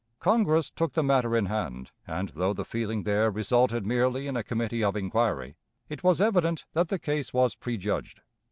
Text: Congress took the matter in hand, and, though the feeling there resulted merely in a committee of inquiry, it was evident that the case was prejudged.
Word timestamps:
Congress 0.19 0.71
took 0.71 0.93
the 0.93 1.03
matter 1.03 1.35
in 1.37 1.45
hand, 1.45 1.91
and, 2.07 2.29
though 2.29 2.53
the 2.53 2.65
feeling 2.65 3.03
there 3.03 3.29
resulted 3.29 3.85
merely 3.85 4.25
in 4.25 4.35
a 4.35 4.41
committee 4.41 4.83
of 4.83 4.95
inquiry, 4.95 5.55
it 5.89 6.03
was 6.03 6.19
evident 6.19 6.65
that 6.73 6.87
the 6.87 6.97
case 6.97 7.31
was 7.35 7.53
prejudged. 7.53 8.21